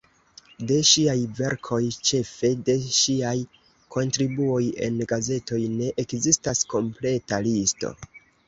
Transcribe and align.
De 0.69 0.77
ŝiaj 0.91 1.15
verkoj, 1.39 1.79
ĉefe 2.09 2.51
de 2.71 2.77
ŝiaj 3.01 3.35
kontribuoj 3.97 4.63
en 4.89 4.99
gazetoj, 5.15 5.63
ne 5.77 5.93
ekzistas 6.07 6.67
kompleta 6.77 7.45
listo. 7.51 7.97